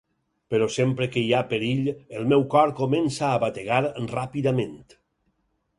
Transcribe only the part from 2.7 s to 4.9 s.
comença a bategar ràpidament.